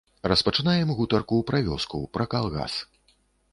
[0.31, 2.81] Распачынаем гутарку пра вёску, пра калгас.